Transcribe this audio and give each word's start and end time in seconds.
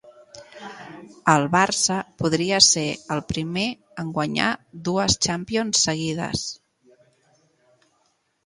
El 1.33 1.43
Barça 1.55 1.97
podria 2.21 2.61
ser 2.69 2.85
el 3.17 3.21
primer 3.33 3.67
en 4.05 4.09
guanyar 4.17 4.49
dues 4.89 5.19
Champions 5.27 5.85
seguides. 5.91 6.47